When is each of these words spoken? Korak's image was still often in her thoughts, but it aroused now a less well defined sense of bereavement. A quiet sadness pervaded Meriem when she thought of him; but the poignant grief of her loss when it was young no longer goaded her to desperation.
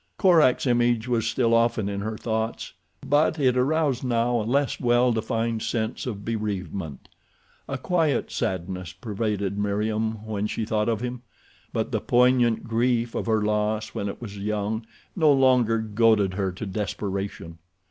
Korak's 0.17 0.65
image 0.65 1.07
was 1.07 1.27
still 1.27 1.53
often 1.53 1.87
in 1.87 2.01
her 2.01 2.17
thoughts, 2.17 2.73
but 3.07 3.37
it 3.37 3.55
aroused 3.55 4.03
now 4.03 4.41
a 4.41 4.49
less 4.49 4.79
well 4.79 5.11
defined 5.11 5.61
sense 5.61 6.07
of 6.07 6.25
bereavement. 6.25 7.07
A 7.69 7.77
quiet 7.77 8.31
sadness 8.31 8.93
pervaded 8.93 9.59
Meriem 9.59 10.25
when 10.25 10.47
she 10.47 10.65
thought 10.65 10.89
of 10.89 11.01
him; 11.01 11.21
but 11.71 11.91
the 11.91 12.01
poignant 12.01 12.63
grief 12.67 13.13
of 13.13 13.27
her 13.27 13.43
loss 13.43 13.89
when 13.93 14.09
it 14.09 14.19
was 14.19 14.39
young 14.39 14.87
no 15.15 15.31
longer 15.31 15.77
goaded 15.77 16.33
her 16.33 16.51
to 16.51 16.65
desperation. 16.65 17.59